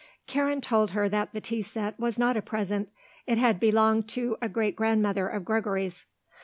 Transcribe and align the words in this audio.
Karen 0.25 0.61
told 0.61 0.89
her 0.89 1.07
that 1.07 1.31
the 1.31 1.39
tea 1.39 1.61
set 1.61 1.99
was 1.99 2.17
not 2.17 2.35
a 2.35 2.41
present; 2.41 2.91
it 3.27 3.37
had 3.37 3.59
belonged 3.59 4.07
to 4.09 4.35
a 4.41 4.49
great 4.49 4.75
grandmother 4.75 5.27
of 5.27 5.45
Gregory's. 5.45 6.07